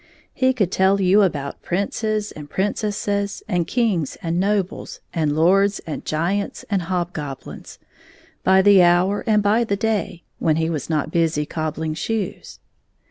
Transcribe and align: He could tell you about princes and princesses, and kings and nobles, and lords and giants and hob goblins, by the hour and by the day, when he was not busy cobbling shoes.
He 0.33 0.51
could 0.51 0.71
tell 0.71 0.99
you 0.99 1.21
about 1.21 1.61
princes 1.61 2.31
and 2.31 2.49
princesses, 2.49 3.43
and 3.47 3.67
kings 3.67 4.17
and 4.23 4.39
nobles, 4.39 4.99
and 5.13 5.35
lords 5.35 5.77
and 5.85 6.03
giants 6.03 6.65
and 6.71 6.81
hob 6.81 7.13
goblins, 7.13 7.77
by 8.43 8.63
the 8.63 8.81
hour 8.81 9.23
and 9.27 9.43
by 9.43 9.63
the 9.63 9.77
day, 9.77 10.23
when 10.39 10.55
he 10.55 10.71
was 10.71 10.89
not 10.89 11.11
busy 11.11 11.45
cobbling 11.45 11.93
shoes. 11.93 12.57